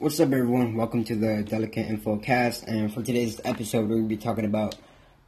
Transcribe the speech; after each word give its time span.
What's 0.00 0.18
up, 0.18 0.32
everyone? 0.32 0.76
Welcome 0.76 1.04
to 1.04 1.14
the 1.14 1.42
Delicate 1.42 1.86
Info 1.86 2.16
Cast. 2.16 2.64
And 2.66 2.90
for 2.90 3.02
today's 3.02 3.38
episode, 3.44 3.86
to 3.86 4.08
be 4.08 4.16
talking 4.16 4.46
about 4.46 4.76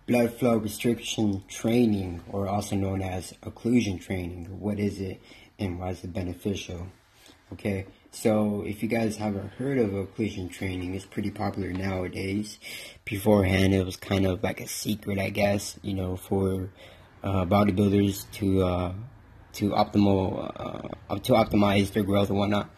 blood 0.07 0.33
flow 0.33 0.57
restriction 0.57 1.45
training, 1.47 2.23
or 2.33 2.49
also 2.49 2.75
known 2.77 3.03
as 3.03 3.35
occlusion 3.43 4.01
training. 4.01 4.47
What 4.61 4.79
is 4.79 4.99
it 4.99 5.21
and 5.59 5.79
why 5.79 5.91
is 5.91 6.03
it 6.03 6.15
beneficial? 6.15 6.87
Okay, 7.53 7.85
so 8.13 8.63
if 8.67 8.83
you 8.83 8.89
guys 8.89 9.19
haven't 9.19 9.51
heard 9.59 9.77
of 9.77 9.91
occlusion 9.91 10.51
training, 10.51 10.95
it's 10.95 11.05
pretty 11.05 11.31
popular 11.31 11.71
nowadays. 11.71 12.59
Beforehand, 13.05 13.75
it 13.75 13.85
was 13.85 13.97
kind 13.97 14.25
of 14.25 14.43
like 14.43 14.63
a 14.63 14.67
secret, 14.67 15.19
I 15.19 15.29
guess, 15.29 15.79
you 15.83 15.93
know, 15.93 16.17
for 16.17 16.71
uh, 17.23 17.45
bodybuilders 17.45 18.25
to 18.33 18.65
uh, 18.65 18.93
to 19.55 19.71
optimal 19.71 20.51
uh, 21.09 21.19
to 21.19 21.33
optimize 21.33 21.93
their 21.93 22.03
growth 22.03 22.31
and 22.31 22.39
whatnot. 22.39 22.71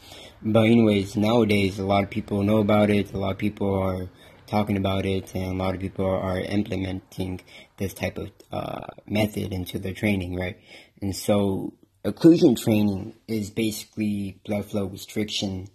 But 0.43 0.67
anyways, 0.67 1.17
nowadays 1.17 1.79
a 1.79 1.85
lot 1.85 2.05
of 2.05 2.11
people 2.11 2.43
know 2.43 2.59
about 2.59 2.91
it. 2.91 3.13
A 3.13 3.19
lot 3.19 3.33
of 3.33 3.39
people 3.39 3.75
are 3.75 4.11
talking 4.47 4.77
about 4.77 5.07
it, 5.07 5.35
and 5.35 5.61
a 5.61 5.65
lot 5.65 5.75
of 5.75 5.81
people 5.81 6.07
are 6.07 6.39
implementing 6.39 7.41
this 7.79 7.95
type 7.95 8.19
of 8.19 8.31
uh, 8.53 8.87
method 9.07 9.53
into 9.53 9.79
their 9.79 9.95
training, 9.95 10.37
right? 10.37 10.59
And 11.01 11.15
so, 11.17 11.75
occlusion 12.05 12.61
training 12.61 13.15
is 13.27 13.51
basically 13.51 14.41
blood 14.45 14.67
flow 14.67 14.85
restriction. 14.85 15.69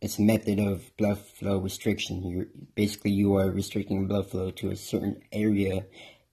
It's 0.00 0.18
a 0.18 0.22
method 0.22 0.60
of 0.60 0.96
blood 0.96 1.18
flow 1.18 1.58
restriction. 1.58 2.22
You're 2.22 2.46
basically 2.76 3.10
you 3.10 3.34
are 3.36 3.50
restricting 3.50 4.06
blood 4.06 4.30
flow 4.30 4.50
to 4.52 4.70
a 4.70 4.76
certain 4.76 5.20
area 5.32 5.86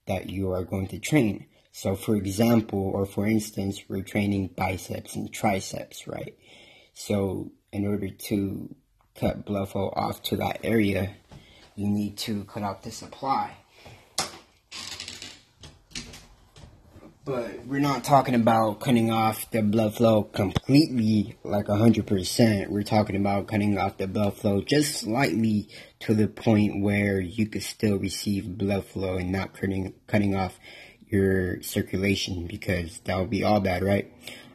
that 0.06 0.30
you 0.30 0.52
are 0.52 0.64
going 0.64 0.86
to 0.88 1.00
train. 1.00 1.46
So, 1.76 1.94
for 1.94 2.16
example, 2.16 2.90
or 2.94 3.04
for 3.04 3.26
instance, 3.26 3.84
we're 3.86 4.00
training 4.00 4.54
biceps 4.56 5.14
and 5.14 5.30
triceps, 5.30 6.06
right? 6.06 6.34
So, 6.94 7.52
in 7.70 7.86
order 7.86 8.08
to 8.08 8.74
cut 9.14 9.44
blood 9.44 9.68
flow 9.68 9.92
off 9.94 10.22
to 10.22 10.38
that 10.38 10.60
area, 10.64 11.16
you 11.74 11.86
need 11.86 12.16
to 12.16 12.44
cut 12.44 12.62
off 12.62 12.80
the 12.80 12.90
supply. 12.90 13.58
But 17.26 17.66
we're 17.66 17.80
not 17.80 18.04
talking 18.04 18.34
about 18.34 18.80
cutting 18.80 19.10
off 19.10 19.50
the 19.50 19.60
blood 19.60 19.96
flow 19.96 20.22
completely, 20.22 21.36
like 21.44 21.66
100%. 21.66 22.68
We're 22.68 22.84
talking 22.84 23.16
about 23.16 23.48
cutting 23.48 23.76
off 23.76 23.98
the 23.98 24.06
blood 24.06 24.38
flow 24.38 24.62
just 24.62 25.00
slightly 25.00 25.68
to 26.00 26.14
the 26.14 26.28
point 26.28 26.82
where 26.82 27.20
you 27.20 27.46
could 27.46 27.64
still 27.64 27.98
receive 27.98 28.56
blood 28.56 28.86
flow 28.86 29.16
and 29.16 29.30
not 29.30 29.52
cutting, 29.52 29.92
cutting 30.06 30.34
off 30.34 30.58
your 31.08 31.62
circulation 31.62 32.46
because 32.46 33.00
that 33.04 33.18
would 33.18 33.30
be 33.30 33.44
all 33.44 33.60
bad, 33.60 33.82
right? 33.82 34.12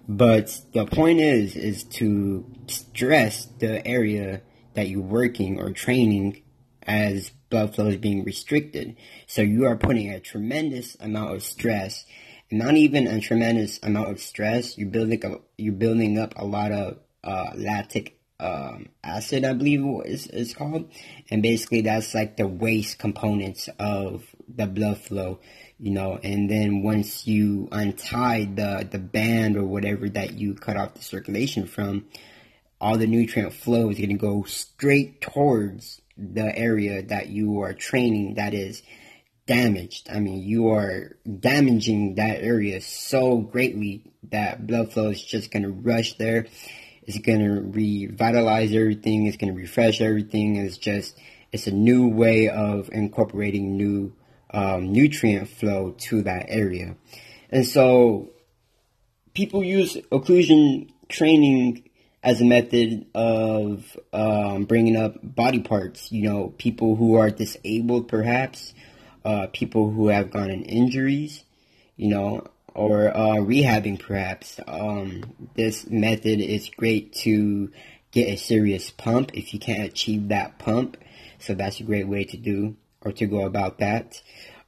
But 0.08 0.62
the 0.74 0.86
point 0.86 1.20
is, 1.20 1.56
is 1.56 1.84
to 1.86 2.46
stress 2.68 3.46
the 3.60 3.86
area 3.88 4.42
that 4.74 4.88
you're 4.88 5.02
working 5.02 5.60
or 5.60 5.72
training 5.72 6.42
as 6.84 7.32
blood 7.50 7.76
flow 7.76 7.88
is 7.88 7.98
being 7.98 8.24
restricted. 8.24 8.96
So 9.28 9.42
you 9.42 9.66
are 9.66 9.76
putting 9.76 10.10
a 10.10 10.20
tremendous 10.20 10.98
amount 11.00 11.36
of 11.36 11.44
stress, 11.44 12.06
not 12.52 12.76
even 12.76 13.08
a 13.08 13.22
tremendous 13.22 13.80
amount 13.84 14.10
of 14.10 14.20
stress. 14.20 14.78
You're 14.78 14.90
building 14.90 15.24
up, 15.26 15.44
you're 15.58 15.74
building 15.74 16.18
up 16.18 16.34
a 16.36 16.46
lot 16.46 16.72
of 16.72 17.00
uh, 17.24 17.52
lactic 17.56 18.18
um, 18.40 18.90
acid, 19.04 19.46
I 19.46 19.54
believe 19.54 19.84
is 20.06 20.54
called, 20.56 20.92
and 21.30 21.44
basically 21.44 21.82
that's 21.82 22.16
like 22.16 22.38
the 22.38 22.48
waste 22.48 22.98
components 22.98 23.70
of 23.78 24.31
the 24.56 24.68
blood 24.68 24.98
flow, 24.98 25.40
you 25.80 25.92
know. 25.92 26.20
And 26.24 26.50
then 26.50 26.84
once 26.84 27.28
you 27.28 27.68
untie 27.72 28.46
the 28.46 28.88
the 28.90 29.00
band 29.00 29.58
or 29.58 29.64
whatever 29.64 30.10
that 30.10 30.34
you 30.34 30.56
cut 30.56 30.78
off 30.78 30.94
the 30.94 31.02
circulation 31.02 31.66
from, 31.66 32.06
all 32.80 32.98
the 32.98 33.08
nutrient 33.08 33.54
flow 33.54 33.90
is 33.90 33.98
going 33.98 34.10
to 34.10 34.16
go 34.16 34.44
straight 34.44 35.22
towards 35.22 36.02
the 36.18 36.56
area 36.58 37.02
that 37.04 37.30
you 37.30 37.62
are 37.62 37.74
training 37.74 38.36
that 38.36 38.54
is 38.54 38.84
damaged. 39.48 40.10
I 40.10 40.20
mean, 40.20 40.44
you 40.44 40.70
are 40.70 41.18
damaging 41.40 42.16
that 42.16 42.42
area 42.42 42.80
so 42.82 43.38
greatly 43.38 44.04
that 44.30 44.68
blood 44.68 44.94
flow 44.94 45.10
is 45.10 45.24
just 45.24 45.52
going 45.52 45.64
to 45.64 45.72
rush 45.72 46.14
there 46.14 46.46
it's 47.04 47.18
going 47.20 47.40
to 47.40 47.62
revitalize 47.62 48.74
everything. 48.74 49.26
It's 49.26 49.38
going 49.38 49.54
to 49.54 49.60
refresh 49.60 50.02
everything. 50.02 50.56
It's 50.58 50.78
just, 50.78 51.18
it's 51.52 51.68
a 51.68 51.72
new 51.72 52.08
way 52.08 52.50
of 52.50 52.90
incorporating 52.92 53.76
new 53.76 54.14
um, 54.52 54.92
nutrient 54.92 55.50
flow 55.50 55.96
to 55.98 56.24
that 56.24 56.46
area. 56.50 56.96
And 57.50 57.66
so 57.66 58.32
people 59.34 59.64
use 59.64 59.96
occlusion 60.12 60.90
training 61.10 61.90
as 62.24 62.40
a 62.40 62.46
method 62.46 63.06
of 63.16 63.98
um, 64.14 64.66
bringing 64.66 64.96
up 64.96 65.16
body 65.24 65.60
parts. 65.60 66.12
You 66.12 66.30
know, 66.30 66.54
people 66.58 66.96
who 66.96 67.16
are 67.16 67.30
disabled, 67.30 68.08
perhaps, 68.08 68.74
uh, 69.26 69.48
people 69.52 69.90
who 69.90 70.08
have 70.08 70.32
gotten 70.32 70.64
injuries, 70.64 71.44
you 71.96 72.10
know, 72.10 72.48
or 72.74 73.10
uh, 73.16 73.36
rehabbing 73.36 74.00
perhaps. 74.00 74.60
Um, 74.68 75.24
this 75.56 75.90
method 75.90 76.40
is 76.40 76.70
great 76.70 77.14
to 77.14 77.72
get 78.12 78.28
a 78.28 78.36
serious 78.36 78.92
pump 78.92 79.32
if 79.34 79.54
you 79.54 79.60
can't 79.60 79.84
achieve 79.84 80.30
that 80.30 80.60
pump. 80.60 80.98
So 81.40 81.54
that's 81.54 81.80
a 81.80 81.84
great 81.84 82.08
way 82.08 82.24
to 82.26 82.38
do 82.38 82.76
or 83.02 83.12
to 83.14 83.26
go 83.26 83.46
about 83.46 83.80
that. 83.80 84.22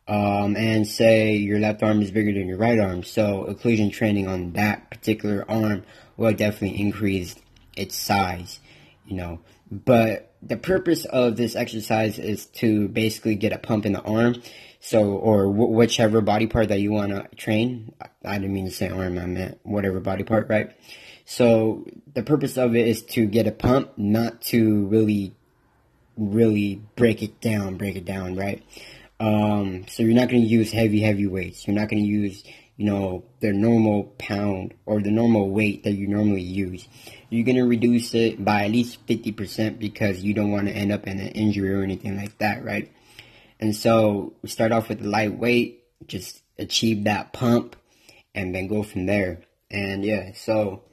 Um, 0.08 0.58
and 0.58 0.86
say 0.86 1.36
your 1.36 1.60
left 1.60 1.82
arm 1.82 2.02
is 2.02 2.12
bigger 2.12 2.34
than 2.34 2.48
your 2.48 2.58
right 2.58 2.80
arm. 2.80 3.04
So 3.04 3.46
occlusion 3.50 3.92
training 3.92 4.28
on 4.28 4.52
that 4.54 4.90
particular 4.90 5.46
arm 5.50 5.84
will 6.18 6.34
definitely 6.34 6.80
increase 6.80 7.36
its 7.78 7.96
size, 7.96 8.60
you 9.06 9.16
know. 9.16 9.40
But 9.72 10.36
the 10.42 10.58
purpose 10.58 11.06
of 11.06 11.38
this 11.38 11.56
exercise 11.56 12.20
is 12.20 12.48
to 12.48 12.90
basically 12.90 13.36
get 13.36 13.54
a 13.54 13.58
pump 13.58 13.86
in 13.86 13.94
the 13.94 14.02
arm 14.02 14.36
so, 14.86 15.12
or 15.12 15.50
whichever 15.50 16.20
body 16.20 16.46
part 16.46 16.68
that 16.68 16.82
you 16.82 16.92
want 16.92 17.14
to 17.14 17.34
train. 17.38 17.94
I 18.26 18.38
didn't 18.38 18.54
mean 18.54 18.66
to 18.66 18.72
say 18.72 18.90
arm, 18.90 19.18
I 19.18 19.26
meant 19.26 19.60
whatever 19.64 20.02
body 20.02 20.26
part, 20.26 20.50
right? 20.50 20.72
So, 21.24 21.86
the 22.14 22.22
purpose 22.22 22.58
of 22.58 22.76
it 22.76 22.86
is 22.86 23.02
to 23.04 23.26
get 23.26 23.48
a 23.48 23.54
pump, 23.54 23.98
not 23.98 24.42
to 24.42 24.86
really, 24.88 25.38
really 26.18 26.82
break 26.96 27.22
it 27.22 27.42
down, 27.42 27.78
break 27.78 27.96
it 27.96 28.06
down, 28.06 28.36
right? 28.36 28.64
Um, 29.20 29.86
so 29.88 30.04
you're 30.04 30.16
not 30.16 30.30
going 30.30 30.42
to 30.42 30.48
use 30.48 30.72
heavy, 30.72 31.02
heavy 31.02 31.28
weights. 31.28 31.68
You're 31.68 31.76
not 31.76 31.90
going 31.90 32.04
to 32.04 32.10
use, 32.10 32.44
you 32.78 32.86
know, 32.86 33.24
the 33.40 33.54
normal 33.54 34.06
pound 34.18 34.74
or 34.86 35.02
the 35.02 35.12
normal 35.12 35.50
weight 35.50 35.84
that 35.84 35.94
you 35.94 36.08
normally 36.08 36.42
use. 36.42 36.88
You're 37.30 37.46
going 37.46 37.58
to 37.58 37.66
reduce 37.66 38.14
it 38.14 38.44
by 38.44 38.66
at 38.66 38.72
least 38.72 39.06
50% 39.08 39.80
because 39.80 40.24
you 40.24 40.34
don't 40.34 40.52
want 40.52 40.68
to 40.68 40.74
end 40.74 40.92
up 40.92 41.08
in 41.08 41.20
an 41.20 41.30
injury 41.30 41.74
or 41.74 41.84
anything 41.84 42.18
like 42.18 42.38
that, 42.40 42.64
right? 42.64 42.92
And 43.60 43.76
so 43.76 44.34
we 44.42 44.50
start 44.50 44.72
off 44.72 44.90
with 44.90 45.00
the 45.00 45.08
lightweight, 45.08 45.84
just 46.08 46.42
achieve 46.60 47.06
that 47.06 47.34
pump, 47.34 47.76
and 48.36 48.54
then 48.54 48.68
go 48.68 48.84
from 48.84 49.06
there. 49.06 49.42
And 49.72 50.04
yeah, 50.04 50.34
so 50.34 50.84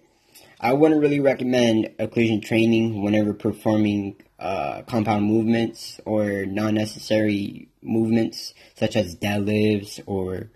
I 0.60 0.72
wouldn't 0.72 1.00
really 1.00 1.20
recommend 1.20 1.86
occlusion 1.98 2.44
training 2.44 3.02
whenever 3.02 3.32
performing 3.34 4.16
uh, 4.40 4.82
compound 4.86 5.26
movements 5.26 6.00
or 6.06 6.46
non-necessary 6.46 7.68
movements 7.82 8.54
such 8.74 8.96
as 8.96 9.14
deadlifts 9.14 10.00
or 10.06 10.50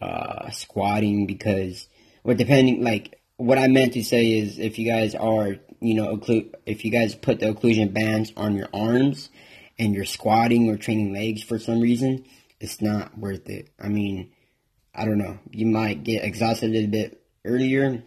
uh, 0.00 0.50
squatting 0.50 1.26
because, 1.26 1.88
or 2.24 2.34
depending, 2.34 2.82
like 2.82 3.20
what 3.36 3.56
I 3.56 3.68
meant 3.68 3.92
to 3.92 4.02
say 4.02 4.38
is 4.38 4.58
if 4.58 4.78
you 4.78 4.90
guys 4.90 5.14
are, 5.14 5.56
you 5.80 5.94
know, 5.94 6.16
occlu- 6.16 6.52
if 6.66 6.84
you 6.84 6.90
guys 6.90 7.14
put 7.14 7.38
the 7.38 7.46
occlusion 7.46 7.94
bands 7.94 8.32
on 8.36 8.56
your 8.56 8.68
arms 8.74 9.30
and 9.78 9.94
you're 9.94 10.04
squatting 10.04 10.68
or 10.68 10.76
training 10.76 11.12
legs 11.12 11.42
for 11.42 11.60
some 11.60 11.80
reason, 11.80 12.24
it's 12.58 12.82
not 12.82 13.16
worth 13.16 13.48
it. 13.48 13.70
I 13.80 13.86
mean, 13.86 14.32
I 14.92 15.04
don't 15.04 15.18
know. 15.18 15.38
You 15.52 15.66
might 15.66 16.02
get 16.02 16.24
exhausted 16.24 16.70
a 16.70 16.72
little 16.72 16.90
bit 16.90 17.22
earlier. 17.44 18.02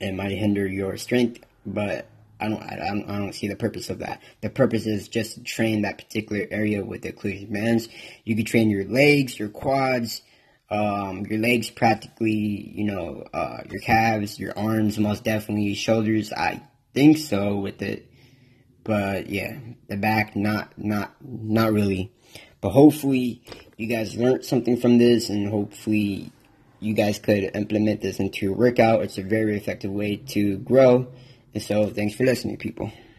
It 0.00 0.14
might 0.14 0.32
hinder 0.32 0.66
your 0.66 0.96
strength, 0.96 1.44
but 1.64 2.08
I 2.42 2.48
don't, 2.48 2.62
I 2.62 2.76
don't, 2.76 3.10
I 3.10 3.18
don't 3.18 3.34
see 3.34 3.48
the 3.48 3.56
purpose 3.56 3.88
of 3.88 4.00
that. 4.00 4.20
The 4.40 4.50
purpose 4.50 4.86
is 4.86 5.08
just 5.08 5.34
to 5.34 5.42
train 5.42 5.82
that 5.82 5.98
particular 5.98 6.46
area 6.50 6.84
with 6.84 7.02
the 7.02 7.12
occlusion 7.12 7.52
bands. 7.52 7.88
You 8.24 8.34
can 8.34 8.44
train 8.44 8.68
your 8.68 8.84
legs, 8.84 9.38
your 9.38 9.48
quads, 9.48 10.22
um, 10.70 11.26
your 11.26 11.38
legs 11.38 11.70
practically, 11.70 12.72
you 12.74 12.84
know, 12.84 13.24
uh, 13.32 13.58
your 13.70 13.80
calves, 13.80 14.38
your 14.40 14.58
arms, 14.58 14.98
most 14.98 15.22
definitely, 15.22 15.74
shoulders. 15.74 16.32
I 16.32 16.62
think 16.94 17.18
so 17.18 17.56
with 17.56 17.80
it. 17.82 18.08
But 18.84 19.28
yeah, 19.28 19.58
the 19.88 19.96
back 19.96 20.34
not 20.34 20.76
not 20.76 21.14
not 21.20 21.72
really. 21.72 22.12
But 22.60 22.70
hopefully 22.70 23.42
you 23.76 23.86
guys 23.86 24.16
learned 24.16 24.44
something 24.44 24.76
from 24.76 24.98
this 24.98 25.28
and 25.28 25.48
hopefully 25.48 26.32
you 26.80 26.94
guys 26.94 27.18
could 27.18 27.50
implement 27.54 28.00
this 28.00 28.18
into 28.18 28.46
your 28.46 28.54
workout. 28.54 29.02
It's 29.02 29.18
a 29.18 29.22
very 29.22 29.56
effective 29.56 29.90
way 29.90 30.16
to 30.28 30.58
grow. 30.58 31.08
And 31.54 31.62
so 31.62 31.90
thanks 31.90 32.14
for 32.14 32.24
listening, 32.24 32.56
people. 32.56 32.90